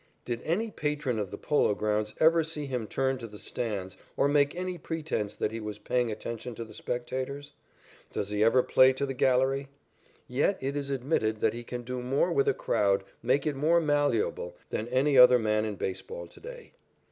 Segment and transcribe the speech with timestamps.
[0.25, 4.27] Did any patron of the Polo Grounds ever see him turn to the stands or
[4.27, 7.53] make any pretence that he was paying attention to the spectators?
[8.11, 9.67] Does he ever play to the gallery?
[10.27, 13.79] Yet it is admitted that he can do more with a crowd, make it more
[13.79, 16.73] malleable, than any other man in baseball to day.